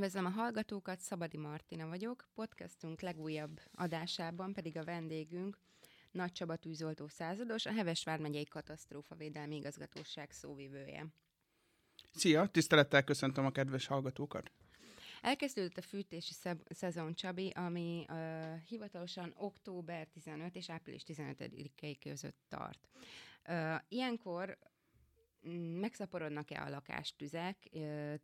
Üdvözlöm 0.00 0.26
a 0.26 0.28
hallgatókat, 0.28 1.00
Szabadi 1.00 1.36
Martina 1.36 1.88
vagyok. 1.88 2.28
Podcastunk 2.34 3.00
legújabb 3.00 3.60
adásában 3.72 4.52
pedig 4.52 4.76
a 4.76 4.84
vendégünk 4.84 5.58
Nagy 6.10 6.32
Csaba 6.32 6.56
tűzoltó 6.56 7.08
százados, 7.08 7.66
a 7.66 7.72
Heves 7.72 8.04
Vármegyei 8.04 8.44
Katasztrófavédelmi 8.44 9.56
Igazgatóság 9.56 10.30
szóvivője. 10.30 11.06
Szia, 12.12 12.46
tisztelettel 12.46 13.04
köszöntöm 13.04 13.44
a 13.44 13.50
kedves 13.50 13.86
hallgatókat! 13.86 14.52
Elkezdődött 15.22 15.76
a 15.76 15.82
fűtési 15.82 16.32
szezon, 16.68 17.14
Csabi, 17.14 17.52
ami 17.54 18.04
uh, 18.08 18.16
hivatalosan 18.66 19.34
október 19.36 20.06
15 20.06 20.54
és 20.54 20.70
április 20.70 21.02
15-i 21.06 21.96
között 22.00 22.38
tart. 22.48 22.88
Uh, 23.48 23.74
ilyenkor 23.88 24.58
megszaporodnak-e 25.80 26.62
a 26.62 26.70
lakástüzek, 26.70 27.70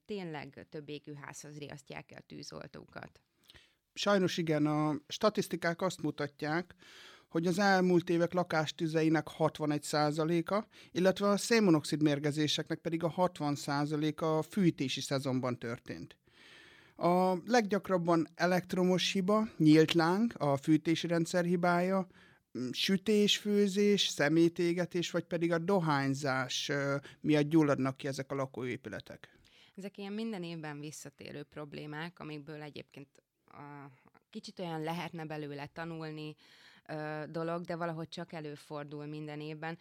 tényleg 0.04 0.66
több 0.70 0.90
házhoz 1.20 1.58
riasztják-e 1.58 2.16
a 2.16 2.24
tűzoltókat? 2.26 3.20
Sajnos 3.94 4.36
igen, 4.36 4.66
a 4.66 4.94
statisztikák 5.08 5.82
azt 5.82 6.02
mutatják, 6.02 6.74
hogy 7.28 7.46
az 7.46 7.58
elmúlt 7.58 8.10
évek 8.10 8.32
lakástüzeinek 8.32 9.26
61%-a, 9.38 10.64
illetve 10.92 11.28
a 11.28 11.36
szénmonoxid 11.36 12.02
mérgezéseknek 12.02 12.78
pedig 12.78 13.02
a 13.02 13.12
60%-a 13.16 14.24
a 14.24 14.42
fűtési 14.42 15.00
szezonban 15.00 15.58
történt. 15.58 16.16
A 16.96 17.34
leggyakrabban 17.46 18.28
elektromos 18.34 19.12
hiba, 19.12 19.48
nyílt 19.56 19.92
láng, 19.92 20.34
a 20.38 20.56
fűtési 20.56 21.06
rendszer 21.06 21.44
hibája, 21.44 22.06
sütés, 22.72 23.36
főzés, 23.36 24.06
szemétégetés, 24.06 25.10
vagy 25.10 25.24
pedig 25.24 25.52
a 25.52 25.58
dohányzás 25.58 26.70
miatt 27.20 27.48
gyulladnak 27.48 27.96
ki 27.96 28.06
ezek 28.06 28.32
a 28.32 28.34
lakóépületek. 28.34 29.38
Ezek 29.76 29.98
ilyen 29.98 30.12
minden 30.12 30.42
évben 30.42 30.80
visszatérő 30.80 31.42
problémák, 31.42 32.18
amikből 32.18 32.62
egyébként 32.62 33.08
a, 33.46 33.90
kicsit 34.30 34.58
olyan 34.58 34.82
lehetne 34.82 35.24
belőle 35.24 35.66
tanulni 35.66 36.34
ö, 36.88 37.22
dolog, 37.28 37.64
de 37.64 37.76
valahogy 37.76 38.08
csak 38.08 38.32
előfordul 38.32 39.06
minden 39.06 39.40
évben. 39.40 39.78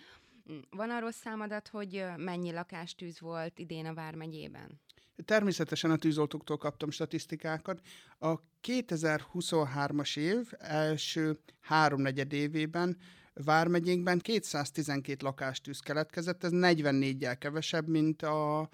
Van 0.69 0.89
arról 0.89 1.11
számadat, 1.11 1.67
hogy 1.67 2.05
mennyi 2.17 2.51
lakástűz 2.51 3.19
volt 3.19 3.59
idén 3.59 3.85
a 3.85 3.93
Vármegyében? 3.93 4.79
Természetesen 5.25 5.91
a 5.91 5.95
tűzoltóktól 5.95 6.57
kaptam 6.57 6.89
statisztikákat. 6.89 7.81
A 8.19 8.39
2023-as 8.63 10.17
év 10.17 10.51
első 10.57 11.39
háromnegyed 11.59 12.33
évében 12.33 12.97
Vármegyénkben 13.33 14.19
212 14.19 15.25
lakástűz 15.25 15.79
keletkezett, 15.79 16.43
ez 16.43 16.51
44-jel 16.53 17.35
kevesebb, 17.39 17.87
mint 17.87 18.21
a 18.21 18.69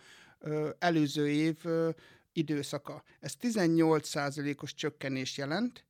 előző 0.80 1.30
év 1.30 1.58
ö, 1.64 1.89
időszaka. 2.34 3.03
Ez 3.19 3.34
18%-os 3.42 4.73
csökkenés 4.73 5.38
jelent, 5.38 5.86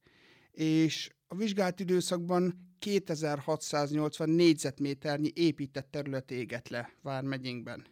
és 0.51 1.11
a 1.27 1.35
vizsgált 1.35 1.79
időszakban 1.79 2.75
2680 2.79 4.29
négyzetméternyi 4.29 5.31
épített 5.33 5.91
terület 5.91 6.31
égett 6.31 6.67
le 6.67 6.91
Vármegyénkben. 7.01 7.85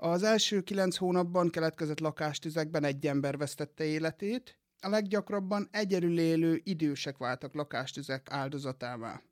Az 0.00 0.22
első 0.22 0.60
kilenc 0.60 0.96
hónapban 0.96 1.50
keletkezett 1.50 2.00
lakástüzekben 2.00 2.84
egy 2.84 3.06
ember 3.06 3.36
vesztette 3.36 3.84
életét, 3.84 4.58
a 4.80 4.88
leggyakrabban 4.88 5.68
egyedül 5.70 6.18
élő 6.18 6.60
idősek 6.64 7.16
váltak 7.16 7.54
lakástüzek 7.54 8.30
áldozatává. 8.30 9.22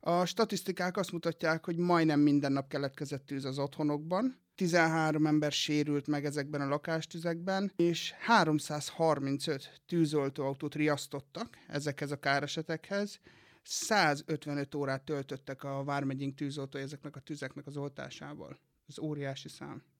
A 0.00 0.24
statisztikák 0.24 0.96
azt 0.96 1.12
mutatják, 1.12 1.64
hogy 1.64 1.76
majdnem 1.76 2.20
minden 2.20 2.52
nap 2.52 2.68
keletkezett 2.68 3.26
tűz 3.26 3.44
az 3.44 3.58
otthonokban, 3.58 4.40
13 4.54 5.26
ember 5.26 5.52
sérült 5.52 6.06
meg 6.06 6.24
ezekben 6.24 6.60
a 6.60 6.68
lakástüzekben, 6.68 7.72
és 7.76 8.12
335 8.18 9.82
tűzoltóautót 9.86 10.74
riasztottak 10.74 11.58
ezekhez 11.68 12.10
a 12.10 12.18
káresetekhez, 12.18 13.20
155 13.62 14.74
órát 14.74 15.02
töltöttek 15.02 15.64
a 15.64 15.84
Vármegyink 15.84 16.34
tűzoltói 16.34 16.82
ezeknek 16.82 17.16
a 17.16 17.20
tüzeknek 17.20 17.66
az 17.66 17.76
oltásával. 17.76 18.58
Ez 18.88 18.98
óriási 18.98 19.48
szám. 19.48 19.91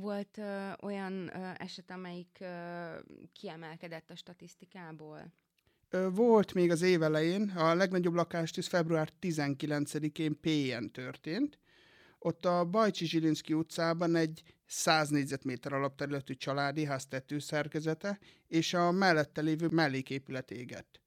Volt 0.00 0.38
ö, 0.38 0.70
olyan 0.82 1.30
ö, 1.34 1.50
eset, 1.58 1.90
amelyik 1.90 2.38
ö, 2.40 2.46
kiemelkedett 3.32 4.10
a 4.10 4.16
statisztikából? 4.16 5.32
Volt 6.10 6.54
még 6.54 6.70
az 6.70 6.82
év 6.82 7.02
elején, 7.02 7.48
a 7.48 7.74
legnagyobb 7.74 8.14
lakástűz 8.14 8.66
február 8.66 9.12
19-én 9.20 10.40
PN 10.40 10.90
történt. 10.90 11.58
Ott 12.18 12.44
a 12.44 12.64
Bajcsi 12.64 13.06
Zsilinszki 13.06 13.52
utcában 13.52 14.14
egy 14.14 14.42
100 14.66 15.08
négyzetméter 15.08 15.72
alapterületű 15.72 16.34
családi 16.34 16.84
ház 16.84 17.06
tetőszerkezete 17.06 18.18
és 18.48 18.74
a 18.74 18.90
mellette 18.90 19.40
lévő 19.40 19.68
melléképület 19.68 20.50
égett. 20.50 21.00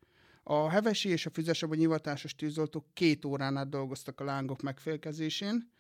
A 0.44 0.70
hevesi 0.70 1.10
és 1.10 1.26
a 1.26 1.30
füzesabban 1.30 1.78
hivatásos 1.78 2.36
tűzoltók 2.36 2.86
két 2.94 3.26
órán 3.26 3.58
át 3.58 3.70
dolgoztak 3.70 4.20
a 4.20 4.24
lángok 4.24 4.62
megfélkezésén, 4.62 5.72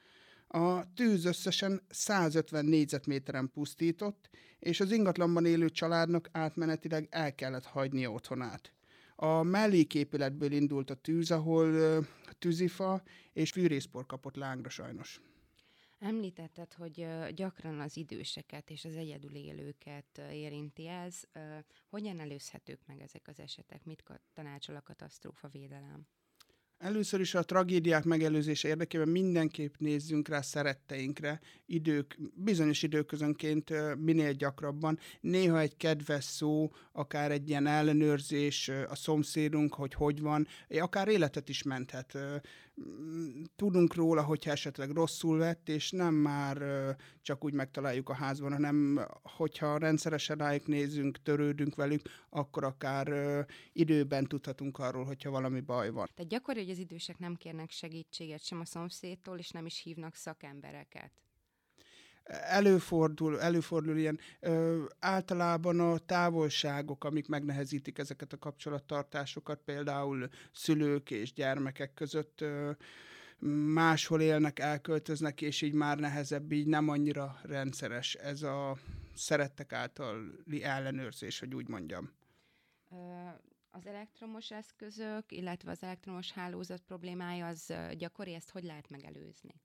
a 0.51 0.93
tűz 0.93 1.25
összesen 1.25 1.81
150 1.89 2.65
négyzetméteren 2.65 3.51
pusztított, 3.51 4.29
és 4.59 4.79
az 4.79 4.91
ingatlanban 4.91 5.45
élő 5.45 5.69
családnak 5.69 6.29
átmenetileg 6.31 7.07
el 7.09 7.35
kellett 7.35 7.65
hagyni 7.65 8.07
otthonát. 8.07 8.73
A 9.15 9.43
melléképületből 9.43 10.51
indult 10.51 10.89
a 10.89 10.95
tűz, 10.95 11.31
ahol 11.31 11.73
uh, 11.73 12.05
tűzifa 12.39 13.03
és 13.33 13.51
fűrészpor 13.51 14.05
kapott 14.05 14.35
lángra 14.35 14.69
sajnos. 14.69 15.21
Említetted, 15.99 16.73
hogy 16.73 17.07
gyakran 17.35 17.79
az 17.79 17.97
időseket 17.97 18.69
és 18.69 18.85
az 18.85 18.95
egyedül 18.95 19.35
élőket 19.35 20.21
érinti 20.31 20.87
ez. 20.87 21.21
Hogyan 21.89 22.19
előzhetők 22.19 22.79
meg 22.85 23.01
ezek 23.01 23.27
az 23.27 23.39
esetek? 23.39 23.83
Mit 23.83 24.03
tanácsol 24.33 24.75
a 24.75 24.81
katasztrófa 24.81 25.47
védelem? 25.47 26.07
Először 26.79 27.19
is 27.19 27.35
a 27.35 27.44
tragédiák 27.44 28.03
megelőzése 28.03 28.67
érdekében 28.67 29.07
mindenképp 29.07 29.73
nézzünk 29.78 30.28
rá 30.28 30.41
szeretteinkre, 30.41 31.40
idők, 31.66 32.17
bizonyos 32.34 32.84
időközönként 32.84 33.73
minél 33.95 34.31
gyakrabban. 34.31 35.00
Néha 35.22 35.59
egy 35.59 35.78
kedves 35.78 36.23
szó, 36.23 36.72
akár 36.91 37.31
egy 37.31 37.50
ilyen 37.50 37.67
ellenőrzés, 37.67 38.72
a 38.90 38.95
szomszédunk, 38.95 39.73
hogy 39.73 39.94
hogy 39.94 40.22
van, 40.22 40.47
akár 40.69 41.07
életet 41.07 41.50
is 41.50 41.63
menthet. 41.63 42.17
Tudunk 43.56 43.95
róla, 43.95 44.23
hogyha 44.23 44.51
esetleg 44.51 44.90
rosszul 44.90 45.38
vett, 45.38 45.69
és 45.69 45.91
nem 45.91 46.13
már 46.13 46.57
csak 47.22 47.44
úgy 47.44 47.53
megtaláljuk 47.53 48.09
a 48.09 48.13
házban, 48.13 48.51
hanem 48.51 49.06
hogyha 49.23 49.78
rendszeresen 49.78 50.38
rájuk 50.38 50.67
nézünk, 50.67 51.22
törődünk 51.22 51.75
velük, 51.75 52.01
akkor 52.29 52.63
akár 52.63 53.45
időben 53.73 54.25
tudhatunk 54.25 54.78
arról, 54.78 55.06
hogyha 55.06 55.29
valami 55.29 55.59
baj 55.59 55.90
van. 55.90 56.09
Tehát 56.16 56.31
gyakori, 56.31 56.59
hogy 56.59 56.69
az 56.69 56.78
idősek 56.78 57.17
nem 57.17 57.35
kérnek 57.35 57.72
segítséget 57.72 58.44
sem 58.44 58.59
a 58.59 58.66
szomszédtól, 58.66 59.38
és 59.38 59.50
nem 59.50 59.66
is 59.66 59.81
hívnak 59.81 60.16
szakembereket. 60.16 61.11
Előfordul, 62.29 63.41
előfordul 63.41 63.97
ilyen 63.97 64.19
ö, 64.40 64.84
általában 65.00 65.79
a 65.79 65.97
távolságok, 65.97 67.03
amik 67.03 67.28
megnehezítik 67.28 67.97
ezeket 67.97 68.34
a 68.34 68.38
kapcsolattartásokat, 68.38 69.59
például 69.66 70.28
szülők 70.51 71.12
és 71.12 71.34
gyermekek 71.34 71.94
között 71.94 72.41
ö, 72.41 72.72
máshol 73.73 74.22
élnek, 74.22 74.59
elköltöznek, 74.59 75.41
és 75.41 75.62
így 75.62 75.73
már 75.73 75.97
nehezebb, 75.97 76.51
így 76.51 76.67
nem 76.67 76.90
annyira 76.90 77.40
rendszeres 77.44 78.16
ez 78.16 78.41
a 78.41 78.78
szerettek 79.16 79.73
általi 79.73 80.63
ellenőrzés, 80.63 81.40
hogy 81.40 81.56
úgy 81.56 81.67
mondjam 81.67 82.11
az 83.72 83.85
elektromos 83.85 84.52
eszközök, 84.52 85.31
illetve 85.31 85.72
az 85.72 85.84
elektromos 85.84 86.31
hálózat 86.31 86.81
problémája 86.81 87.47
az 87.47 87.74
gyakori, 87.97 88.34
ezt 88.34 88.50
hogy 88.50 88.63
lehet 88.63 88.90
megelőzni? 88.90 89.62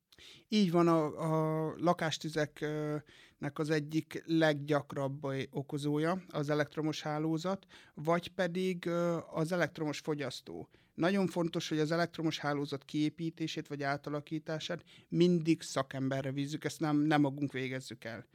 Így 0.48 0.70
van, 0.70 0.88
a, 0.88 1.04
a 1.04 1.74
lakástüzeknek 1.76 3.58
az 3.58 3.70
egyik 3.70 4.22
leggyakrabb 4.26 5.24
okozója 5.50 6.22
az 6.28 6.50
elektromos 6.50 7.02
hálózat, 7.02 7.66
vagy 7.94 8.28
pedig 8.28 8.88
az 9.32 9.52
elektromos 9.52 9.98
fogyasztó. 9.98 10.68
Nagyon 10.94 11.26
fontos, 11.26 11.68
hogy 11.68 11.78
az 11.78 11.90
elektromos 11.90 12.38
hálózat 12.38 12.84
kiépítését 12.84 13.66
vagy 13.66 13.82
átalakítását 13.82 14.84
mindig 15.08 15.62
szakemberre 15.62 16.32
vízzük, 16.32 16.64
ezt 16.64 16.80
nem, 16.80 16.96
nem 16.96 17.20
magunk 17.20 17.52
végezzük 17.52 18.04
el 18.04 18.26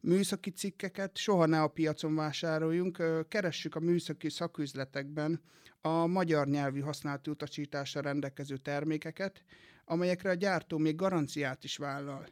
műszaki 0.00 0.50
cikkeket 0.50 1.16
soha 1.16 1.46
ne 1.46 1.62
a 1.62 1.68
piacon 1.68 2.14
vásároljunk, 2.14 3.02
keressük 3.28 3.74
a 3.74 3.80
műszaki 3.80 4.30
szaküzletekben 4.30 5.40
a 5.80 6.06
magyar 6.06 6.46
nyelvű 6.46 6.80
használati 6.80 7.30
utasítással 7.30 8.02
rendelkező 8.02 8.56
termékeket, 8.56 9.44
amelyekre 9.84 10.30
a 10.30 10.34
gyártó 10.34 10.78
még 10.78 10.96
garanciát 10.96 11.64
is 11.64 11.76
vállal. 11.76 12.26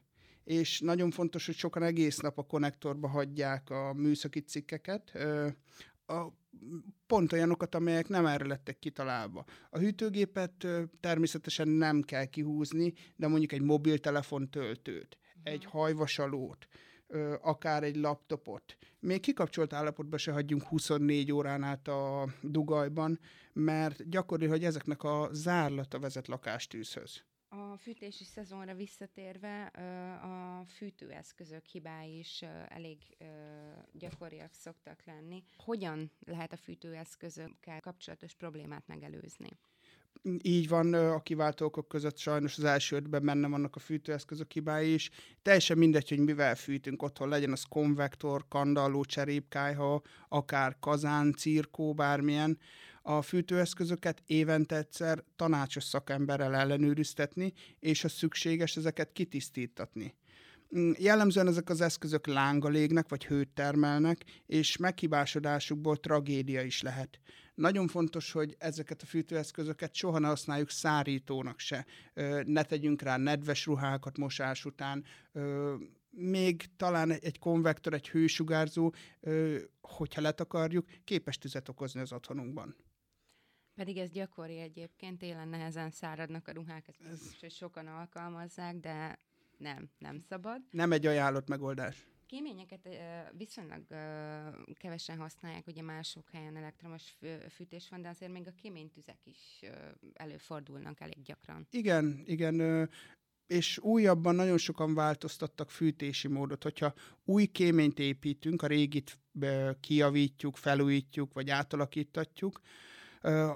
És 0.45 0.81
nagyon 0.81 1.11
fontos, 1.11 1.47
hogy 1.47 1.55
sokan 1.55 1.83
egész 1.83 2.19
nap 2.19 2.39
a 2.39 2.43
konnektorba 2.43 3.09
hagyják 3.09 3.71
a 3.71 3.93
műszaki 3.93 4.41
cikkeket, 4.41 5.13
a, 6.07 6.27
pont 7.07 7.33
olyanokat, 7.33 7.75
amelyek 7.75 8.09
nem 8.09 8.27
erre 8.27 8.47
lettek 8.47 8.79
kitalálva. 8.79 9.45
A 9.71 9.79
hűtőgépet 9.79 10.67
természetesen 11.01 11.69
nem 11.69 12.03
kell 12.03 12.25
kihúzni, 12.25 12.93
de 13.17 13.29
mondjuk 13.29 13.53
egy 13.53 13.63
mobiltelefon 13.63 14.51
töltőt, 14.51 15.19
egy 15.43 15.65
hajvasalót, 15.65 16.69
akár 17.41 17.83
egy 17.83 17.97
laptopot. 17.97 18.77
Még 19.01 19.21
kikapcsolt 19.21 19.73
állapotban 19.73 20.19
se 20.19 20.33
hagyjunk 20.33 20.63
24 20.63 21.33
órán 21.33 21.63
át 21.63 21.89
a 21.89 22.29
dugajban, 22.43 23.21
mert 23.53 24.11
gyakori, 24.11 24.47
hogy 24.47 24.65
ezeknek 24.65 25.03
a 25.03 25.29
zárlata 25.33 25.99
vezet 25.99 26.29
lakástűzhöz. 26.29 27.23
A 27.51 27.77
fűtési 27.77 28.25
szezonra 28.25 28.75
visszatérve 28.75 29.65
a 30.23 30.65
fűtőeszközök 30.65 31.67
hibái 31.67 32.19
is 32.19 32.43
elég 32.69 32.99
gyakoriak 33.93 34.53
szoktak 34.53 35.05
lenni. 35.05 35.45
Hogyan 35.57 36.11
lehet 36.27 36.53
a 36.53 36.57
fűtőeszközökkel 36.57 37.81
kapcsolatos 37.81 38.35
problémát 38.35 38.87
megelőzni? 38.87 39.49
Így 40.43 40.69
van, 40.69 40.95
a 40.95 41.23
kiváltókok 41.23 41.89
között 41.89 42.19
sajnos 42.19 42.59
az 42.59 42.65
első 42.65 42.97
ötben 42.97 43.25
benne 43.25 43.49
vannak 43.49 43.77
a 43.77 43.79
fűtőeszközök 43.79 44.53
hibái 44.53 44.93
is. 44.93 45.11
Teljesen 45.43 45.79
mindegy, 45.79 46.09
hogy 46.09 46.19
mivel 46.19 46.55
fűtünk 46.55 47.03
otthon, 47.03 47.29
legyen 47.29 47.53
az 47.53 47.63
konvektor, 47.63 48.45
kandalló, 48.49 49.05
cserépkájha, 49.05 50.03
akár 50.29 50.77
kazán, 50.81 51.33
cirkó, 51.33 51.95
bármilyen. 51.95 52.59
A 53.03 53.23
fűtőeszközöket 53.23 54.23
évente 54.27 54.77
egyszer 54.77 55.25
tanácsos 55.37 55.85
szakemberrel 55.85 56.55
ellenőriztetni, 56.55 57.53
és 57.81 58.03
ha 58.03 58.09
szükséges, 58.09 58.77
ezeket 58.77 59.13
kitisztítatni. 59.13 60.15
Mm, 60.77 60.91
jellemzően 60.99 61.47
ezek 61.47 61.69
az 61.69 61.81
eszközök 61.81 62.27
lánga 62.27 62.69
légnek, 62.69 63.09
vagy 63.09 63.27
hőt 63.27 63.49
termelnek, 63.49 64.25
és 64.47 64.77
meghibásodásukból 64.77 65.97
tragédia 65.97 66.63
is 66.63 66.83
lehet. 66.83 67.21
Nagyon 67.55 67.89
fontos, 67.89 68.33
hogy 68.33 68.55
ezeket 68.59 69.03
a 69.03 69.07
fűtőeszközöket 69.07 69.95
soha 69.95 70.19
ne 70.19 70.27
használjuk 70.27 70.71
szárítónak 70.71 71.59
se. 71.59 71.87
Ne 72.45 72.63
tegyünk 72.63 73.03
rá 73.03 73.17
nedves 73.17 73.67
ruhákat 73.67 74.19
mosás 74.19 74.65
után, 74.65 75.05
még 76.11 76.77
talán 76.77 77.11
egy 77.11 77.39
konvektor, 77.39 77.95
egy 77.95 78.09
hősugárzó, 78.09 78.93
hogyha 79.81 80.21
letakarjuk, 80.21 80.87
képes 81.05 81.39
tüzet 81.39 81.69
okozni 81.69 82.01
az 82.01 82.13
otthonunkban. 82.13 82.77
Pedig 83.75 83.97
ez 83.97 84.11
gyakori 84.11 84.59
egyébként, 84.59 85.19
télen 85.19 85.49
nehezen 85.49 85.91
száradnak 85.91 86.49
a 86.49 86.53
ruhák, 86.53 86.89
ezt 86.89 87.01
ez... 87.43 87.53
sokan 87.53 87.87
alkalmazzák, 87.87 88.77
de 88.77 89.19
nem, 89.59 89.91
nem 89.99 90.21
szabad. 90.29 90.63
Nem 90.71 90.93
egy 90.93 91.07
ajánlott 91.07 91.49
megoldás. 91.49 92.07
Kéményeket 92.27 92.89
viszonylag 93.37 93.87
kevesen 94.73 95.19
használják, 95.19 95.67
ugye 95.67 95.83
mások 95.83 96.31
helyen 96.31 96.57
elektromos 96.57 97.17
fűtés 97.49 97.89
van, 97.89 98.03
de 98.03 98.09
azért 98.09 98.33
még 98.33 98.47
a 98.47 98.53
kéménytüzek 98.63 99.19
is 99.25 99.61
előfordulnak 100.13 101.01
elég 101.01 101.23
gyakran. 101.23 101.67
Igen, 101.71 102.23
igen 102.25 102.89
és 103.49 103.79
újabban 103.79 104.35
nagyon 104.35 104.59
sokan 104.59 104.95
változtattak 104.95 105.71
fűtési 105.71 106.29
módot. 106.29 106.63
Hogyha 106.63 106.95
új 107.25 107.47
kéményt 107.47 107.99
építünk, 107.99 108.63
a 108.63 108.67
régit 108.67 109.19
kijavítjuk, 109.81 110.57
felújítjuk, 110.57 111.33
vagy 111.33 111.51
átalakítatjuk, 111.51 112.61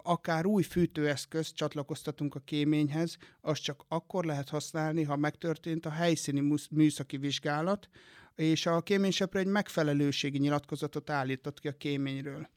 akár 0.03 0.47
új 0.47 0.63
fűtőeszköz 0.63 1.53
csatlakoztatunk 1.53 2.35
a 2.35 2.41
kéményhez, 2.41 3.17
az 3.41 3.59
csak 3.59 3.85
akkor 3.89 4.25
lehet 4.25 4.49
használni, 4.49 5.03
ha 5.03 5.17
megtörtént 5.17 5.87
a 5.87 5.91
helyszíni 5.91 6.59
műszaki 6.71 7.17
vizsgálat, 7.17 7.89
és 8.35 8.67
a 8.67 8.81
kéményseprő 8.81 9.41
egy 9.41 9.47
megfelelőségi 9.47 10.39
nyilatkozatot 10.39 11.11
állított 11.11 11.61
ki 11.61 11.69
a 11.69 11.77
kéményről. 11.77 12.49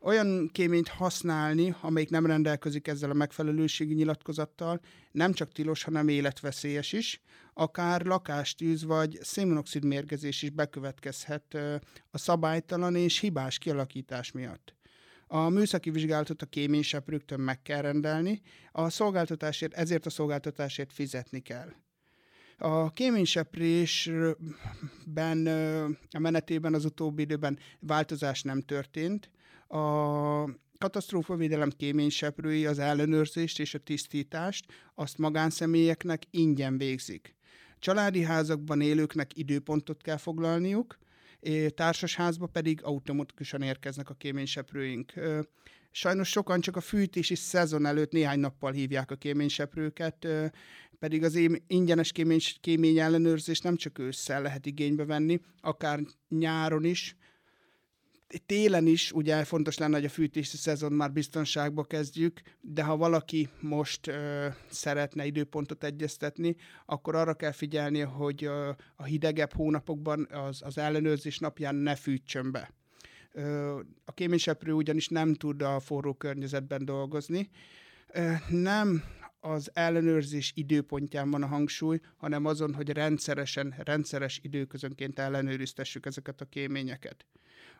Olyan 0.00 0.48
kéményt 0.52 0.88
használni, 0.88 1.74
amelyik 1.80 2.10
nem 2.10 2.26
rendelkezik 2.26 2.88
ezzel 2.88 3.10
a 3.10 3.14
megfelelőségi 3.14 3.94
nyilatkozattal, 3.94 4.80
nem 5.12 5.32
csak 5.32 5.52
tilos, 5.52 5.82
hanem 5.82 6.08
életveszélyes 6.08 6.92
is, 6.92 7.20
akár 7.54 8.04
lakástűz 8.04 8.84
vagy 8.84 9.18
szénmonoxid 9.20 9.84
mérgezés 9.84 10.42
is 10.42 10.50
bekövetkezhet 10.50 11.54
a 12.10 12.18
szabálytalan 12.18 12.96
és 12.96 13.18
hibás 13.18 13.58
kialakítás 13.58 14.32
miatt. 14.32 14.74
A 15.34 15.48
műszaki 15.48 15.90
vizsgálatot 15.90 16.42
a 16.42 16.46
kéményseprőktől 16.46 17.38
meg 17.38 17.62
kell 17.62 17.80
rendelni, 17.80 18.40
a 18.72 18.90
szolgáltatásért, 18.90 19.74
ezért 19.74 20.06
a 20.06 20.10
szolgáltatásért 20.10 20.92
fizetni 20.92 21.40
kell. 21.40 21.72
A 22.58 22.90
kéményseprésben 22.90 25.46
a 26.10 26.18
menetében 26.18 26.74
az 26.74 26.84
utóbbi 26.84 27.22
időben 27.22 27.58
változás 27.80 28.42
nem 28.42 28.60
történt. 28.60 29.30
A 29.68 30.44
katasztrófavédelem 30.78 31.70
kéményseprői 31.70 32.66
az 32.66 32.78
ellenőrzést 32.78 33.58
és 33.58 33.74
a 33.74 33.78
tisztítást 33.78 34.64
azt 34.94 35.18
magánszemélyeknek 35.18 36.22
ingyen 36.30 36.78
végzik. 36.78 37.34
Családi 37.78 38.22
házakban 38.22 38.80
élőknek 38.80 39.36
időpontot 39.36 40.02
kell 40.02 40.16
foglalniuk, 40.16 40.98
társasházba 41.74 42.46
pedig 42.46 42.80
automatikusan 42.82 43.62
érkeznek 43.62 44.10
a 44.10 44.14
kéményseprőink. 44.14 45.12
Sajnos 45.90 46.28
sokan 46.28 46.60
csak 46.60 46.76
a 46.76 46.80
fűtési 46.80 47.34
szezon 47.34 47.86
előtt 47.86 48.12
néhány 48.12 48.40
nappal 48.40 48.72
hívják 48.72 49.10
a 49.10 49.16
kéményseprőket, 49.16 50.26
pedig 50.98 51.24
az 51.24 51.40
ingyenes 51.66 52.12
kémény, 52.12 52.40
kémény 52.60 52.98
ellenőrzés 52.98 53.60
nem 53.60 53.76
csak 53.76 53.98
ősszel 53.98 54.42
lehet 54.42 54.66
igénybe 54.66 55.04
venni, 55.04 55.40
akár 55.60 56.00
nyáron 56.28 56.84
is, 56.84 57.16
télen 58.46 58.86
is 58.86 59.12
ugye 59.12 59.44
fontos 59.44 59.78
lenne, 59.78 59.94
hogy 59.94 60.04
a 60.04 60.08
fűtési 60.08 60.56
szezon 60.56 60.92
már 60.92 61.12
biztonságba 61.12 61.84
kezdjük, 61.84 62.40
de 62.60 62.82
ha 62.82 62.96
valaki 62.96 63.48
most 63.60 64.06
ö, 64.06 64.46
szeretne 64.70 65.26
időpontot 65.26 65.84
egyeztetni, 65.84 66.56
akkor 66.86 67.14
arra 67.14 67.34
kell 67.34 67.52
figyelni, 67.52 68.00
hogy 68.00 68.44
ö, 68.44 68.70
a 68.96 69.04
hidegebb 69.04 69.52
hónapokban 69.52 70.28
az, 70.30 70.62
az 70.64 70.78
ellenőrzés 70.78 71.38
napján 71.38 71.74
ne 71.74 71.94
fűtsön 71.94 72.52
be. 72.52 72.72
Ö, 73.32 73.80
a 74.04 74.12
kéményseprő 74.12 74.72
ugyanis 74.72 75.08
nem 75.08 75.34
tud 75.34 75.62
a 75.62 75.80
forró 75.80 76.14
környezetben 76.14 76.84
dolgozni. 76.84 77.50
Nem 78.48 79.02
az 79.44 79.70
ellenőrzés 79.72 80.52
időpontján 80.54 81.30
van 81.30 81.42
a 81.42 81.46
hangsúly, 81.46 82.00
hanem 82.16 82.44
azon, 82.44 82.74
hogy 82.74 82.90
rendszeresen, 82.90 83.74
rendszeres 83.78 84.40
időközönként 84.42 85.18
ellenőriztessük 85.18 86.06
ezeket 86.06 86.40
a 86.40 86.44
kéményeket. 86.44 87.26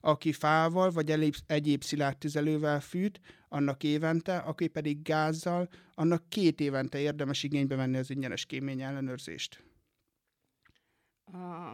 Aki 0.01 0.33
fával 0.33 0.91
vagy 0.91 1.33
egyéb, 1.47 1.83
szilárd 1.83 2.19
tüzelővel 2.19 2.81
fűt, 2.81 3.21
annak 3.49 3.83
évente, 3.83 4.37
aki 4.37 4.69
pedig 4.69 5.03
gázzal, 5.03 5.69
annak 5.95 6.29
két 6.29 6.61
évente 6.61 6.99
érdemes 6.99 7.43
igénybe 7.43 7.77
venni 7.77 7.97
az 7.97 8.11
ingyenes 8.11 8.47
kémény 8.47 8.83
ellenőrzést. 8.83 9.65
A, 11.25 11.71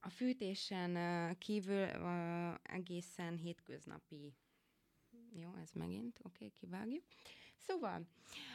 a 0.00 0.08
fűtésen 0.10 0.98
kívül 1.38 1.86
egészen 2.62 3.36
hétköznapi 3.36 4.34
jó, 5.34 5.50
ez 5.62 5.70
megint, 5.74 6.18
oké, 6.22 6.44
okay, 6.44 6.52
kivágjuk. 6.60 7.02
Szóval, 7.66 8.06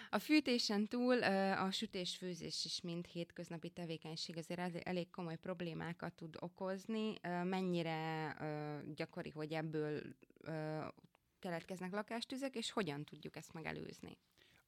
a 0.10 0.20
fűtésen 0.20 0.88
túl 0.88 1.24
a 1.54 1.72
sütés-főzés 1.72 2.66
is 2.66 2.82
mind 2.82 3.06
hétköznapi 3.06 3.70
tevékenység 3.70 4.38
azért 4.38 4.88
elég 4.88 5.10
komoly 5.10 5.36
problémákat 5.36 6.14
tud 6.14 6.36
okozni. 6.40 7.14
Mennyire 7.44 8.36
gyakori, 8.96 9.30
hogy 9.30 9.54
ebből 9.54 10.02
keletkeznek 11.40 11.92
lakástüzek, 11.92 12.56
és 12.56 12.72
hogyan 12.72 13.04
tudjuk 13.04 13.36
ezt 13.36 13.54
megelőzni? 13.54 14.18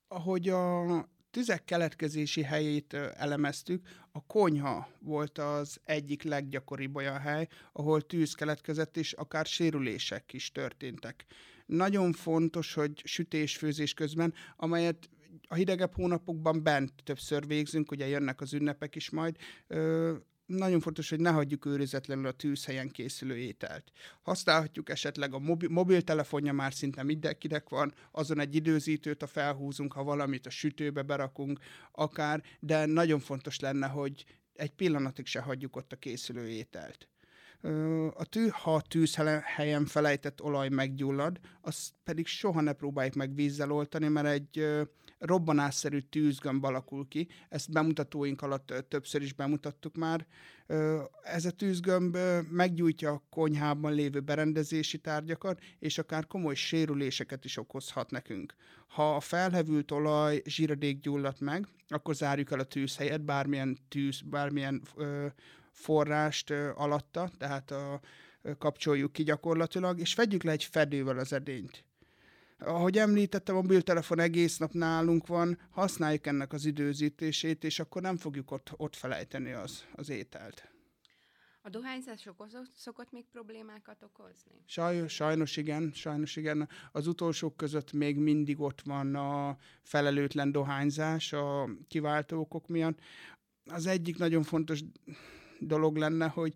Ahogy 0.07 0.49
a 0.49 1.09
tüzek 1.31 1.63
keletkezési 1.63 2.43
helyét 2.43 2.93
elemeztük, 2.93 3.87
a 4.11 4.25
konyha 4.25 4.89
volt 4.99 5.37
az 5.37 5.79
egyik 5.83 6.23
leggyakoribb 6.23 6.95
olyan 6.95 7.19
hely, 7.19 7.47
ahol 7.71 8.01
tűz 8.01 8.33
keletkezett, 8.33 8.97
és 8.97 9.13
akár 9.13 9.45
sérülések 9.45 10.33
is 10.33 10.51
történtek. 10.51 11.25
Nagyon 11.69 12.13
fontos, 12.13 12.73
hogy 12.73 13.01
sütés-főzés 13.03 13.93
közben, 13.93 14.33
amelyet 14.55 15.09
a 15.47 15.55
hidegebb 15.55 15.93
hónapokban 15.93 16.63
bent 16.63 16.93
többször 17.03 17.47
végzünk, 17.47 17.91
ugye 17.91 18.07
jönnek 18.07 18.41
az 18.41 18.53
ünnepek 18.53 18.95
is 18.95 19.09
majd, 19.09 19.35
ö, 19.67 20.15
nagyon 20.45 20.79
fontos, 20.79 21.09
hogy 21.09 21.19
ne 21.19 21.29
hagyjuk 21.29 21.65
őrizetlenül 21.65 22.25
a 22.25 22.31
tűzhelyen 22.31 22.89
készülő 22.89 23.37
ételt. 23.37 23.91
Használhatjuk 24.21 24.89
esetleg 24.89 25.33
a 25.33 25.39
mobil, 25.39 25.69
mobiltelefonja 25.69 26.53
már 26.53 26.73
szinte 26.73 27.03
mindenkinek 27.03 27.69
van, 27.69 27.93
azon 28.11 28.39
egy 28.39 28.55
időzítőt, 28.55 29.23
a 29.23 29.27
felhúzunk, 29.27 29.93
ha 29.93 30.03
valamit 30.03 30.45
a 30.45 30.49
sütőbe 30.49 31.01
berakunk, 31.01 31.59
akár, 31.91 32.43
de 32.59 32.85
nagyon 32.85 33.19
fontos 33.19 33.59
lenne, 33.59 33.87
hogy 33.87 34.25
egy 34.53 34.71
pillanatig 34.71 35.25
se 35.25 35.39
hagyjuk 35.39 35.75
ott 35.75 35.91
a 35.91 35.95
készülő 35.95 36.47
ételt. 36.47 37.09
A 38.13 38.25
tű, 38.29 38.47
ha 38.47 38.75
a 38.75 38.81
tűzhelyen 38.81 39.85
felejtett 39.85 40.41
olaj 40.41 40.69
meggyullad, 40.69 41.39
azt 41.61 41.93
pedig 42.03 42.27
soha 42.27 42.61
ne 42.61 42.73
próbáljuk 42.73 43.15
meg 43.15 43.35
vízzel 43.35 43.71
oltani, 43.71 44.07
mert 44.07 44.27
egy 44.27 44.67
robbanásszerű 45.17 45.99
tűzgömb 45.99 46.63
alakul 46.63 47.07
ki. 47.07 47.27
Ezt 47.49 47.71
bemutatóink 47.71 48.41
alatt 48.41 48.85
többször 48.87 49.21
is 49.21 49.33
bemutattuk 49.33 49.95
már. 49.95 50.25
Ez 51.23 51.45
a 51.45 51.51
tűzgömb 51.51 52.17
meggyújtja 52.49 53.11
a 53.11 53.23
konyhában 53.29 53.93
lévő 53.93 54.19
berendezési 54.19 54.97
tárgyakat, 54.97 55.59
és 55.79 55.97
akár 55.97 56.27
komoly 56.27 56.55
sérüléseket 56.55 57.45
is 57.45 57.57
okozhat 57.57 58.11
nekünk. 58.11 58.55
Ha 58.87 59.15
a 59.15 59.19
felhevült 59.19 59.91
olaj 59.91 60.41
zsíradék 60.45 60.99
gyulladt 60.99 61.39
meg, 61.39 61.67
akkor 61.87 62.15
zárjuk 62.15 62.51
el 62.51 62.59
a 62.59 62.63
tűzhelyet, 62.63 63.21
bármilyen 63.21 63.77
tűz, 63.87 64.21
bármilyen 64.21 64.81
forrást 65.79 66.51
alatta, 66.75 67.31
tehát 67.37 67.71
a, 67.71 67.99
kapcsoljuk 68.57 69.11
ki 69.11 69.23
gyakorlatilag, 69.23 69.99
és 69.99 70.15
vegyük 70.15 70.43
le 70.43 70.51
egy 70.51 70.63
fedővel 70.63 71.17
az 71.17 71.33
edényt 71.33 71.83
ahogy 72.59 72.97
említettem, 72.97 73.55
a 73.55 73.61
mobiltelefon 73.61 74.19
egész 74.19 74.57
nap 74.57 74.71
nálunk 74.71 75.27
van, 75.27 75.59
használjuk 75.69 76.27
ennek 76.27 76.53
az 76.53 76.65
időzítését, 76.65 77.63
és 77.63 77.79
akkor 77.79 78.01
nem 78.01 78.17
fogjuk 78.17 78.51
ott, 78.51 78.69
ott 78.77 78.95
felejteni 78.95 79.51
az, 79.51 79.85
az 79.95 80.09
ételt. 80.09 80.69
A 81.61 81.69
dohányzás 81.69 82.27
szokott 82.75 83.11
még 83.11 83.25
problémákat 83.31 84.03
okozni? 84.03 84.63
Sajnos, 84.65 85.13
sajnos 85.13 85.57
igen, 85.57 85.91
sajnos 85.93 86.35
igen. 86.35 86.69
Az 86.91 87.07
utolsók 87.07 87.57
között 87.57 87.91
még 87.91 88.17
mindig 88.17 88.59
ott 88.59 88.81
van 88.81 89.15
a 89.15 89.57
felelőtlen 89.81 90.51
dohányzás 90.51 91.33
a 91.33 91.69
kiváltó 91.87 92.39
okok 92.39 92.67
miatt. 92.67 92.99
Az 93.65 93.85
egyik 93.85 94.17
nagyon 94.17 94.43
fontos 94.43 94.83
dolog 95.59 95.97
lenne, 95.97 96.27
hogy 96.27 96.53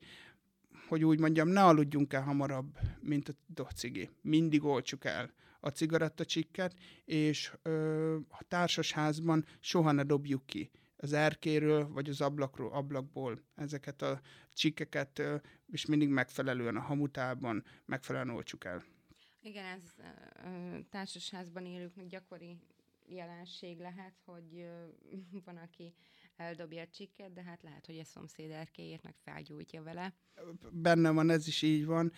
hogy 0.88 1.04
úgy 1.04 1.20
mondjam, 1.20 1.48
ne 1.48 1.64
aludjunk 1.64 2.14
el 2.14 2.22
hamarabb, 2.22 2.78
mint 3.02 3.30
a 3.30 3.34
docigi. 3.48 4.10
Mindig 4.22 4.64
olcsuk 4.64 5.06
el 5.06 5.34
a 5.60 5.70
cigarettacsikket, 5.70 6.76
és 7.06 7.54
ö, 7.62 8.16
a 8.16 8.44
társasházban 8.48 9.46
soha 9.60 9.92
ne 9.92 10.04
dobjuk 10.04 10.46
ki 10.46 10.72
az 10.98 11.14
erkéről, 11.14 11.88
vagy 11.88 12.10
az 12.10 12.22
ablakról, 12.22 12.72
ablakból 12.72 13.42
ezeket 13.56 14.02
a 14.02 14.22
csikkeket, 14.54 15.20
ö, 15.20 15.36
és 15.72 15.86
mindig 15.86 16.10
megfelelően 16.10 16.76
a 16.76 16.82
hamutában 16.82 17.64
megfelelően 17.86 18.36
olcsuk 18.36 18.66
el. 18.66 18.84
Igen, 19.42 19.66
ez 19.66 19.82
ö, 20.46 20.80
társasházban 20.90 21.66
élőknek 21.66 22.08
gyakori 22.08 22.58
jelenség 23.06 23.80
lehet, 23.80 24.22
hogy 24.26 24.54
ö, 24.54 24.86
van, 25.46 25.58
aki 25.58 25.94
eldobja 26.36 26.82
a 26.82 26.88
csikket, 26.88 27.34
de 27.34 27.44
hát 27.44 27.64
lehet, 27.64 27.86
hogy 27.86 28.00
a 28.00 28.04
szomszéd 28.04 28.52
erkélyét 28.52 29.04
meg 29.04 29.16
felgyújtja 29.24 29.84
vele. 29.84 30.14
Benne 30.72 31.10
van, 31.10 31.30
ez 31.30 31.48
is 31.48 31.62
így 31.62 31.86
van. 31.86 32.12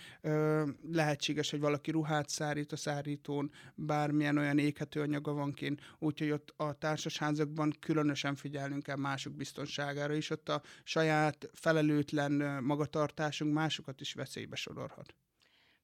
Lehetséges, 0.91 1.49
hogy 1.49 1.59
valaki 1.59 1.91
ruhát 1.91 2.29
szárít 2.29 2.71
a 2.71 2.75
szárítón, 2.75 3.51
bármilyen 3.75 4.37
olyan 4.37 4.57
éghető 4.57 5.01
anyaga 5.01 5.33
van 5.33 5.53
kint, 5.53 5.81
úgyhogy 5.99 6.31
ott 6.31 6.53
a 6.57 6.73
társasházakban 6.73 7.73
különösen 7.79 8.35
figyelnünk 8.35 8.83
kell 8.83 8.95
mások 8.95 9.33
biztonságára 9.33 10.13
is, 10.13 10.29
ott 10.29 10.49
a 10.49 10.61
saját 10.83 11.49
felelőtlen 11.53 12.63
magatartásunk 12.63 13.53
másokat 13.53 14.01
is 14.01 14.13
veszélybe 14.13 14.55
sorolhat. 14.55 15.15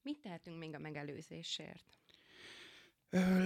Mit 0.01 0.19
tehetünk 0.19 0.57
még 0.57 0.75
a 0.75 0.79
megelőzésért? 0.79 1.85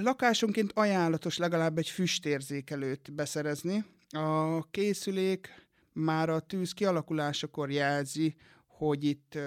Lakásonként 0.01 0.71
ajánlatos 0.73 1.37
legalább 1.37 1.77
egy 1.77 1.89
füstérzékelőt 1.89 3.13
beszerezni, 3.13 3.85
a 4.15 4.67
készülék 4.72 5.67
már 5.93 6.29
a 6.29 6.39
tűz 6.39 6.72
kialakulásakor 6.72 7.72
jelzi, 7.72 8.36
hogy 8.67 9.03
itt 9.03 9.38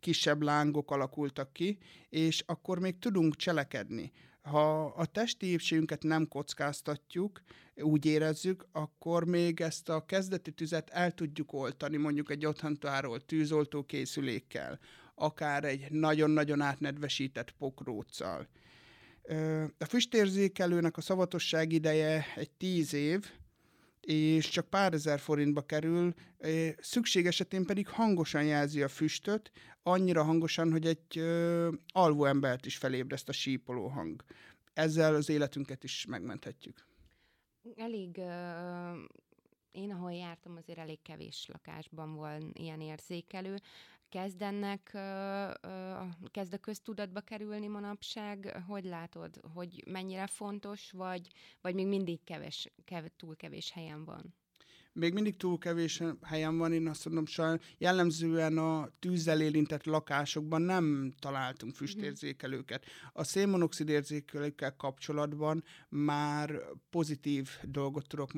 kisebb 0.00 0.42
lángok 0.42 0.90
alakultak 0.90 1.52
ki, 1.52 1.78
és 2.08 2.42
akkor 2.46 2.78
még 2.78 2.98
tudunk 2.98 3.36
cselekedni. 3.36 4.12
Ha 4.42 4.84
a 4.84 5.06
testi 5.06 5.46
épségünket 5.46 6.02
nem 6.02 6.28
kockáztatjuk, 6.28 7.42
úgy 7.74 8.06
érezzük, 8.06 8.66
akkor 8.72 9.24
még 9.24 9.60
ezt 9.60 9.88
a 9.88 10.04
kezdeti 10.04 10.50
tüzet 10.50 10.90
el 10.90 11.12
tudjuk 11.12 11.52
oltani, 11.52 11.96
mondjuk 11.96 12.30
egy 12.30 12.46
otthontáról 12.46 13.20
tűzoltó 13.20 13.82
készülékkel, 13.82 14.78
akár 15.14 15.64
egy 15.64 15.90
nagyon-nagyon 15.90 16.60
átnedvesített 16.60 17.50
pokróccal. 17.50 18.48
A 19.78 19.84
füstérzékelőnek 19.84 20.96
a 20.96 21.00
szavatosság 21.00 21.72
ideje 21.72 22.24
egy 22.36 22.50
tíz 22.50 22.94
év, 22.94 23.30
és 24.06 24.48
csak 24.48 24.68
pár 24.68 24.92
ezer 24.92 25.18
forintba 25.18 25.62
kerül, 25.62 26.14
szükség 26.78 27.26
esetén 27.26 27.64
pedig 27.64 27.88
hangosan 27.88 28.44
jelzi 28.44 28.82
a 28.82 28.88
füstöt, 28.88 29.50
annyira 29.82 30.22
hangosan, 30.22 30.70
hogy 30.70 30.86
egy 30.86 31.18
alvó 31.92 32.24
embert 32.24 32.66
is 32.66 32.76
felébreszt 32.76 33.28
a 33.28 33.32
sípoló 33.32 33.86
hang. 33.86 34.24
Ezzel 34.72 35.14
az 35.14 35.28
életünket 35.28 35.84
is 35.84 36.06
megmenthetjük. 36.08 36.86
Elég, 37.76 38.16
én 39.70 39.92
ahol 39.92 40.12
jártam, 40.12 40.56
azért 40.56 40.78
elég 40.78 41.02
kevés 41.02 41.46
lakásban 41.52 42.14
van 42.14 42.50
ilyen 42.54 42.80
érzékelő 42.80 43.56
kezd 44.08 44.42
ennek, 44.42 44.82
kezd 46.30 46.52
a 46.52 46.58
köztudatba 46.60 47.20
kerülni 47.20 47.66
manapság? 47.66 48.62
Hogy 48.66 48.84
látod, 48.84 49.40
hogy 49.54 49.82
mennyire 49.86 50.26
fontos, 50.26 50.90
vagy, 50.90 51.28
vagy 51.60 51.74
még 51.74 51.86
mindig 51.86 52.24
keves, 52.24 52.72
kev, 52.84 53.04
túl 53.16 53.36
kevés 53.36 53.70
helyen 53.70 54.04
van? 54.04 54.34
Még 54.96 55.12
mindig 55.12 55.36
túl 55.36 55.58
kevés 55.58 56.02
helyen 56.22 56.58
van, 56.58 56.72
én 56.72 56.88
azt 56.88 57.04
mondom, 57.04 57.26
sajnos 57.26 57.64
jellemzően 57.78 58.58
a 58.58 58.88
tűzzel 58.98 59.40
érintett 59.40 59.84
lakásokban 59.84 60.62
nem 60.62 61.14
találtunk 61.18 61.72
mhm. 61.72 61.82
füstérzékelőket. 61.82 62.84
A 63.12 63.24
szénmonoxid 63.24 63.88
érzékelőkkel 63.88 64.76
kapcsolatban 64.76 65.64
már 65.88 66.60
pozitív 66.90 67.48
dolgot 67.62 68.08
tudok 68.08 68.30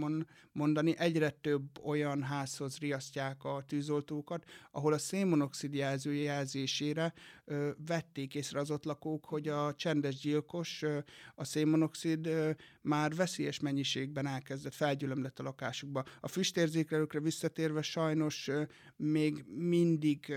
mondani. 0.52 0.94
Egyre 0.98 1.30
több 1.30 1.84
olyan 1.84 2.22
házhoz 2.22 2.78
riasztják 2.78 3.44
a 3.44 3.64
tűzoltókat, 3.66 4.44
ahol 4.70 4.92
a 4.92 4.98
szénmonoxid 4.98 5.74
jelző 5.74 6.12
jelzésére 6.12 7.12
ö, 7.44 7.70
vették 7.86 8.34
észre 8.34 8.60
az 8.60 8.70
ott 8.70 8.84
lakók, 8.84 9.24
hogy 9.24 9.48
a 9.48 9.74
csendes 9.74 10.16
gyilkos, 10.16 10.82
ö, 10.82 10.98
a 11.34 11.44
szénmonoxid 11.44 12.26
ö, 12.26 12.50
már 12.88 13.14
veszélyes 13.14 13.60
mennyiségben 13.60 14.26
elkezdett 14.26 14.74
felgyülemlett 14.74 15.38
a 15.38 15.42
lakásukba. 15.42 16.04
A 16.20 16.28
füstérzékelőkre 16.28 17.20
visszatérve 17.20 17.82
sajnos 17.82 18.50
még 18.96 19.44
mindig 19.46 20.34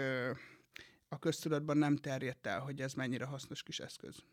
a 1.10 1.20
köztudatban 1.20 1.78
nem 1.78 1.96
terjedt 1.96 2.48
el, 2.48 2.60
hogy 2.60 2.82
ez 2.82 2.94
mennyire 2.94 3.26
hasznos 3.26 3.64
kis 3.64 3.80
eszköz. 3.80 4.24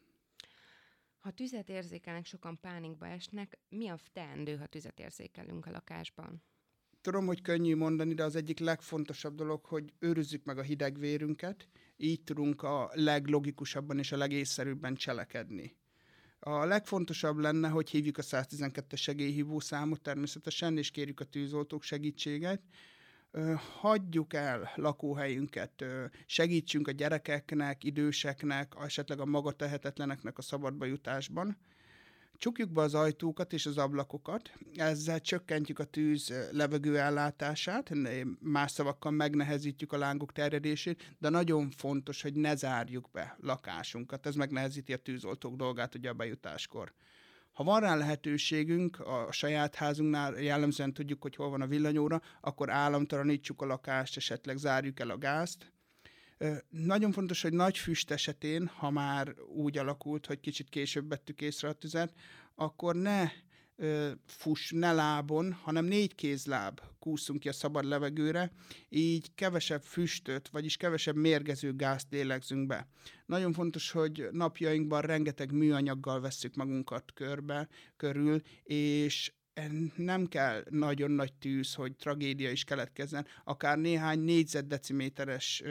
Ha 1.19 1.31
tüzet 1.31 1.69
érzékelnek, 1.69 2.27
sokan 2.27 2.61
pánikba 2.61 3.07
esnek. 3.07 3.59
Mi 3.69 3.89
a 3.89 3.99
teendő, 4.13 4.57
ha 4.57 4.67
tüzet 4.67 5.01
érzékelünk 5.01 5.67
a 5.67 5.71
lakásban? 5.71 6.43
Tudom, 7.01 7.27
hogy 7.27 7.43
könnyű 7.43 7.77
mondani, 7.77 8.15
de 8.15 8.25
az 8.25 8.37
egyik 8.37 8.59
legfontosabb 8.59 9.35
dolog, 9.35 9.65
hogy 9.65 9.93
őrizzük 9.99 10.45
meg 10.45 10.59
a 10.59 10.63
hideg 10.63 10.99
vérünket, 10.99 11.69
így 11.97 12.23
tudunk 12.23 12.63
a 12.63 12.91
leglogikusabban 12.95 13.99
és 13.99 14.13
a 14.13 14.17
legészszerűbben 14.17 14.95
cselekedni. 14.95 15.77
A 16.41 16.65
legfontosabb 16.65 17.39
lenne, 17.39 17.69
hogy 17.69 17.91
hívjuk 17.91 18.19
a 18.19 18.23
112-es 18.23 18.97
segélyhívó 18.99 19.61
számot 19.61 20.01
természetesen, 20.01 20.79
és 20.79 20.91
kérjük 20.91 21.21
a 21.21 21.25
tűzoltók 21.25 21.83
segítséget. 21.83 22.63
Hagyjuk 23.81 24.35
el 24.35 24.73
lakóhelyünket, 24.75 25.85
segítsünk 26.27 26.89
a 26.89 26.91
gyerekeknek, 26.91 27.85
időseknek, 27.85 28.73
esetleg 28.81 29.21
a 29.21 29.25
maga 29.25 29.53
tehetetleneknek 29.53 30.39
a 30.39 30.43
szabadba 30.43 30.85
jutásban 30.85 31.57
Csukjuk 32.39 32.73
be 32.73 32.81
az 32.81 32.95
ajtókat 32.95 33.53
és 33.53 33.67
az 33.67 33.79
ablakokat, 33.79 34.53
ezzel 34.75 35.21
csökkentjük 35.21 35.79
a 35.79 35.85
tűz 35.85 36.33
levegő 36.53 36.99
ellátását, 36.99 37.91
más 38.41 38.71
szavakkal 38.71 39.13
megnehezítjük 39.13 39.93
a 39.93 39.99
lángok 39.99 40.33
terjedését, 40.33 41.15
de 41.19 41.29
nagyon 41.29 41.71
fontos, 41.71 42.23
hogy 42.23 42.35
ne 42.35 42.57
zárjuk 42.57 43.11
be 43.13 43.37
lakásunkat, 43.41 44.27
ez 44.27 44.35
megnehezíti 44.35 44.93
a 44.93 44.97
tűzoltók 44.97 45.57
dolgát 45.57 45.95
ugye 45.95 46.09
a 46.09 46.15
bejutáskor. 46.15 46.93
Ha 47.53 47.65
van 47.65 47.81
rá 47.81 47.95
lehetőségünk, 47.95 49.01
a 49.01 49.29
saját 49.33 49.75
házunknál 49.75 50.41
jellemzően 50.41 50.93
tudjuk, 50.93 51.23
hogy 51.23 51.37
hol 51.37 51.51
van 51.51 51.61
a 51.61 51.67
villanyóra, 51.67 52.23
akkor 52.41 52.71
államtalanítsuk 52.71 53.63
a 53.63 53.67
lakást, 53.67 54.17
esetleg 54.17 54.57
zárjuk 54.57 55.01
el 55.01 55.11
a 55.11 55.19
gázt, 55.19 55.73
nagyon 56.69 57.13
fontos, 57.13 57.43
hogy 57.43 57.53
nagy 57.53 57.79
füst 57.79 58.11
esetén, 58.11 58.67
ha 58.67 58.91
már 58.91 59.35
úgy 59.41 59.79
alakult, 59.79 60.27
hogy 60.27 60.41
kicsit 60.41 60.69
később 60.69 61.09
vettük 61.09 61.41
észre 61.41 61.69
a 61.69 61.73
tüzet, 61.73 62.13
akkor 62.55 62.95
ne 62.95 63.31
fuss, 64.27 64.71
ne 64.71 64.93
lábon, 64.93 65.53
hanem 65.53 65.85
négy 65.85 66.15
kézláb 66.15 66.81
kúszunk 66.99 67.41
ki 67.41 67.49
a 67.49 67.53
szabad 67.53 67.85
levegőre, 67.85 68.53
így 68.89 69.35
kevesebb 69.35 69.83
füstöt, 69.83 70.49
vagyis 70.49 70.77
kevesebb 70.77 71.17
mérgező 71.17 71.77
gázt 71.77 72.07
lélegzünk 72.11 72.67
be. 72.67 72.89
Nagyon 73.27 73.53
fontos, 73.53 73.91
hogy 73.91 74.29
napjainkban 74.31 75.01
rengeteg 75.01 75.53
műanyaggal 75.53 76.21
vesszük 76.21 76.55
magunkat 76.55 77.13
körbe, 77.13 77.69
körül, 77.97 78.41
és 78.63 79.33
nem 79.97 80.27
kell 80.27 80.65
nagyon 80.71 81.11
nagy 81.11 81.33
tűz, 81.33 81.75
hogy 81.75 81.97
tragédia 81.97 82.51
is 82.51 82.65
keletkezzen, 82.65 83.27
akár 83.45 83.79
néhány 83.79 84.19
négyzetdeciméteres 84.19 85.63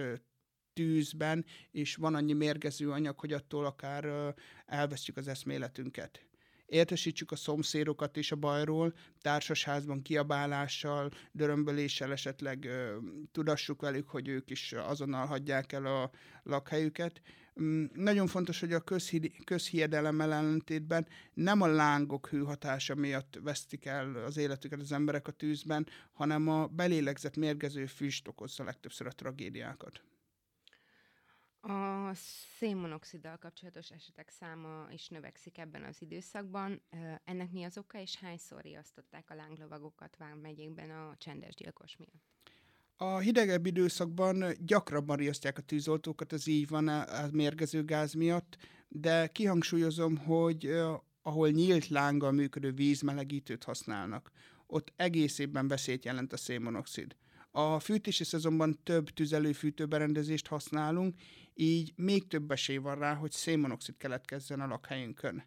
tűzben, 0.77 1.45
és 1.71 1.95
van 1.95 2.15
annyi 2.15 2.33
mérgező 2.33 2.91
anyag, 2.91 3.19
hogy 3.19 3.33
attól 3.33 3.65
akár 3.65 4.33
elvesztjük 4.65 5.17
az 5.17 5.27
eszméletünket. 5.27 6.21
értesítsük 6.65 7.31
a 7.31 7.35
szomszédokat 7.35 8.17
is 8.17 8.31
a 8.31 8.35
bajról, 8.35 8.93
társasházban 9.21 10.01
kiabálással, 10.01 11.11
dörömböléssel 11.31 12.11
esetleg 12.11 12.65
ö, 12.65 12.97
tudassuk 13.31 13.81
velük, 13.81 14.09
hogy 14.09 14.27
ők 14.27 14.49
is 14.49 14.73
azonnal 14.73 15.25
hagyják 15.25 15.71
el 15.71 15.85
a 15.85 16.11
lakhelyüket. 16.43 17.21
Mm, 17.61 17.85
nagyon 17.93 18.27
fontos, 18.27 18.59
hogy 18.59 18.73
a 18.73 18.79
közhi- 18.79 19.43
közhiedelemmel 19.43 20.33
ellentétben 20.33 21.07
nem 21.33 21.61
a 21.61 21.67
lángok 21.67 22.27
hőhatása 22.27 22.95
miatt 22.95 23.39
vesztik 23.41 23.85
el 23.85 24.15
az 24.15 24.37
életüket 24.37 24.79
az 24.79 24.91
emberek 24.91 25.27
a 25.27 25.31
tűzben, 25.31 25.87
hanem 26.13 26.47
a 26.47 26.67
belélegzett 26.67 27.35
mérgező 27.35 27.85
füst 27.85 28.27
okozza 28.27 28.63
legtöbbször 28.63 29.07
a 29.07 29.11
tragédiákat. 29.11 30.01
A 31.69 32.11
szénmonoxiddal 32.57 33.37
kapcsolatos 33.37 33.91
esetek 33.91 34.29
száma 34.29 34.87
is 34.91 35.07
növekszik 35.07 35.57
ebben 35.57 35.83
az 35.83 36.01
időszakban. 36.01 36.81
Ennek 37.23 37.51
mi 37.51 37.63
az 37.63 37.77
oka, 37.77 37.99
és 37.99 38.15
hányszor 38.15 38.61
riasztották 38.61 39.29
a 39.29 39.35
lánglovagokat 39.35 40.15
Vármegyékben 40.17 40.89
a 40.89 41.15
csendes 41.17 41.55
gyilkos 41.55 41.97
miatt? 41.97 42.23
A 42.97 43.17
hidegebb 43.17 43.65
időszakban 43.65 44.43
gyakrabban 44.59 45.15
riasztják 45.17 45.57
a 45.57 45.61
tűzoltókat, 45.61 46.33
ez 46.33 46.47
így 46.47 46.67
van 46.67 46.87
a 46.87 47.05
mérgező 47.31 47.85
gáz 47.85 48.13
miatt, 48.13 48.57
de 48.87 49.27
kihangsúlyozom, 49.27 50.17
hogy 50.17 50.65
ahol 51.21 51.49
nyílt 51.49 51.87
lánggal 51.87 52.31
működő 52.31 52.71
vízmelegítőt 52.71 53.63
használnak, 53.63 54.31
ott 54.67 54.93
egész 54.95 55.39
évben 55.39 55.67
veszélyt 55.67 56.05
jelent 56.05 56.33
a 56.33 56.37
szénmonoxid. 56.37 57.15
A 57.51 57.79
fűtési 57.79 58.23
szezonban 58.23 58.79
több 58.83 59.09
tüzelőfűtőberendezést 59.09 60.47
használunk, 60.47 61.15
így 61.59 61.93
még 61.95 62.27
több 62.27 62.51
esély 62.51 62.77
van 62.77 62.99
rá, 62.99 63.13
hogy 63.13 63.31
szénmonoxid 63.31 63.97
keletkezzen 63.97 64.59
a 64.59 64.67
lakhelyünkön. 64.67 65.43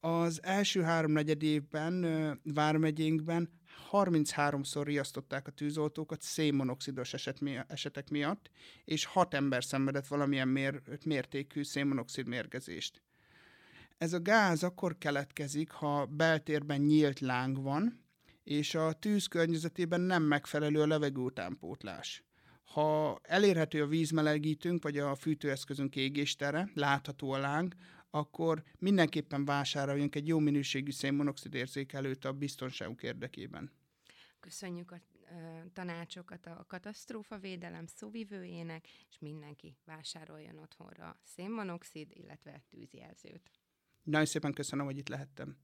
Az 0.00 0.42
első 0.42 0.82
háromnegyed 0.82 1.42
évben 1.42 2.04
Vármegyénkben 2.42 3.50
33-szor 3.92 4.82
riasztották 4.84 5.46
a 5.46 5.50
tűzoltókat 5.50 6.22
szénmonoxidos 6.22 7.14
eset 7.14 7.40
mi- 7.40 7.58
esetek 7.66 8.10
miatt, 8.10 8.50
és 8.84 9.04
6 9.04 9.34
ember 9.34 9.64
szenvedett 9.64 10.06
valamilyen 10.06 10.48
mér- 10.48 11.04
mértékű 11.04 11.62
szénmonoxid 11.62 12.28
mérgezést. 12.28 13.02
Ez 13.98 14.12
a 14.12 14.22
gáz 14.22 14.62
akkor 14.62 14.98
keletkezik, 14.98 15.70
ha 15.70 16.06
beltérben 16.06 16.80
nyílt 16.80 17.20
láng 17.20 17.62
van, 17.62 18.04
és 18.44 18.74
a 18.74 18.92
tűz 18.92 19.26
környezetében 19.26 20.00
nem 20.00 20.22
megfelelő 20.22 20.80
a 20.80 20.86
levegő 20.86 21.20
utánpótlás. 21.20 22.24
Ha 22.66 23.18
elérhető 23.22 23.82
a 23.82 23.86
vízmelegítőnk, 23.86 24.82
vagy 24.82 24.98
a 24.98 25.14
fűtőeszközünk 25.14 25.96
égéstere, 25.96 26.70
látható 26.74 27.30
a 27.30 27.38
láng, 27.38 27.74
akkor 28.10 28.62
mindenképpen 28.78 29.44
vásároljunk 29.44 30.14
egy 30.14 30.26
jó 30.26 30.38
minőségű 30.38 30.90
szénmonoxid 30.90 31.54
érzékelőt 31.54 32.24
a 32.24 32.32
biztonságunk 32.32 33.02
érdekében. 33.02 33.72
Köszönjük 34.40 34.90
a 34.90 35.00
tanácsokat 35.72 36.46
a 36.46 36.64
katasztrófavédelem 36.68 37.86
szóvivőjének, 37.86 38.88
és 39.10 39.18
mindenki 39.18 39.76
vásároljon 39.84 40.58
otthonra 40.58 41.20
szénmonoxid, 41.24 42.10
illetve 42.14 42.64
tűzjelzőt. 42.68 43.50
Nagyon 44.02 44.26
szépen 44.26 44.52
köszönöm, 44.52 44.84
hogy 44.84 44.98
itt 44.98 45.08
lehettem. 45.08 45.56